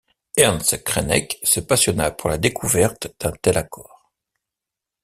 [0.37, 4.09] Ernst Křenek se passionna pour la découverte d’un tel accord.